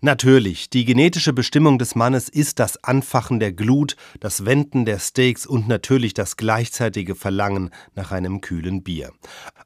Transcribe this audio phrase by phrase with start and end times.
[0.00, 5.44] Natürlich, die genetische Bestimmung des Mannes ist das Anfachen der Glut, das Wenden der Steaks
[5.44, 9.10] und natürlich das gleichzeitige Verlangen nach einem kühlen Bier.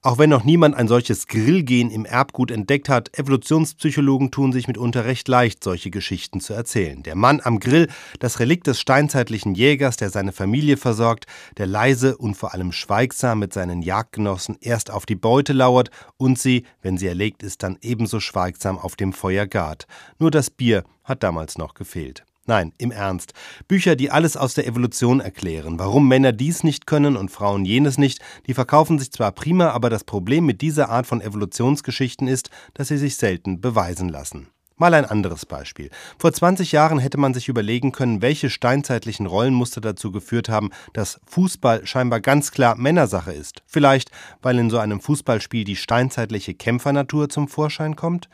[0.00, 5.04] Auch wenn noch niemand ein solches Grillgen im Erbgut entdeckt hat, Evolutionspsychologen tun sich mitunter
[5.04, 7.02] recht leicht, solche Geschichten zu erzählen.
[7.02, 7.88] Der Mann am Grill,
[8.18, 11.26] das Relikt des steinzeitlichen Jägers, der seine Familie versorgt,
[11.58, 16.38] der leise und vor allem schweigsam mit seinen Jagdgenossen erst auf die Beute lauert und
[16.38, 19.86] sie, wenn sie erlegt ist, dann ebenso schweigsam auf dem Feuer gart.
[20.22, 22.24] Nur das Bier hat damals noch gefehlt.
[22.46, 23.32] Nein, im Ernst.
[23.66, 27.98] Bücher, die alles aus der Evolution erklären, warum Männer dies nicht können und Frauen jenes
[27.98, 32.50] nicht, die verkaufen sich zwar prima, aber das Problem mit dieser Art von Evolutionsgeschichten ist,
[32.72, 34.46] dass sie sich selten beweisen lassen.
[34.76, 35.90] Mal ein anderes Beispiel.
[36.18, 41.20] Vor 20 Jahren hätte man sich überlegen können, welche steinzeitlichen Rollenmuster dazu geführt haben, dass
[41.26, 43.64] Fußball scheinbar ganz klar Männersache ist.
[43.66, 48.28] Vielleicht, weil in so einem Fußballspiel die steinzeitliche Kämpfernatur zum Vorschein kommt?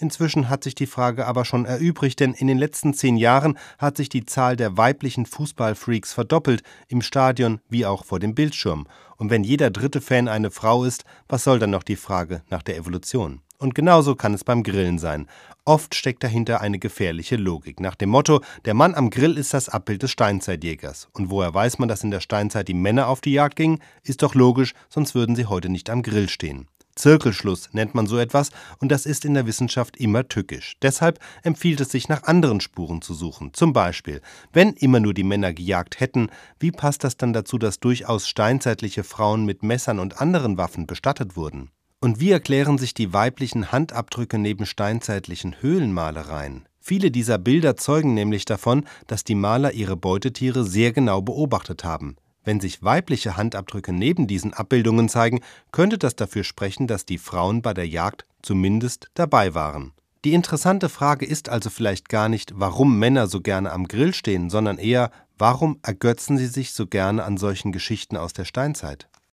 [0.00, 3.98] Inzwischen hat sich die Frage aber schon erübrigt, denn in den letzten zehn Jahren hat
[3.98, 8.86] sich die Zahl der weiblichen Fußballfreaks verdoppelt, im Stadion wie auch vor dem Bildschirm.
[9.18, 12.62] Und wenn jeder dritte Fan eine Frau ist, was soll dann noch die Frage nach
[12.62, 13.42] der Evolution?
[13.58, 15.28] Und genauso kann es beim Grillen sein.
[15.66, 17.78] Oft steckt dahinter eine gefährliche Logik.
[17.78, 21.10] Nach dem Motto, der Mann am Grill ist das Abbild des Steinzeitjägers.
[21.12, 23.80] Und woher weiß man, dass in der Steinzeit die Männer auf die Jagd gingen?
[24.02, 26.68] Ist doch logisch, sonst würden sie heute nicht am Grill stehen.
[26.96, 30.76] Zirkelschluss nennt man so etwas und das ist in der Wissenschaft immer tückisch.
[30.82, 33.52] Deshalb empfiehlt es sich, nach anderen Spuren zu suchen.
[33.54, 34.20] Zum Beispiel,
[34.52, 39.04] wenn immer nur die Männer gejagt hätten, wie passt das dann dazu, dass durchaus steinzeitliche
[39.04, 41.70] Frauen mit Messern und anderen Waffen bestattet wurden?
[42.00, 46.66] Und wie erklären sich die weiblichen Handabdrücke neben steinzeitlichen Höhlenmalereien?
[46.80, 52.16] Viele dieser Bilder zeugen nämlich davon, dass die Maler ihre Beutetiere sehr genau beobachtet haben.
[52.44, 55.40] Wenn sich weibliche Handabdrücke neben diesen Abbildungen zeigen,
[55.72, 59.92] könnte das dafür sprechen, dass die Frauen bei der Jagd zumindest dabei waren.
[60.24, 64.50] Die interessante Frage ist also vielleicht gar nicht, warum Männer so gerne am Grill stehen,
[64.50, 69.08] sondern eher, warum ergötzen sie sich so gerne an solchen Geschichten aus der Steinzeit?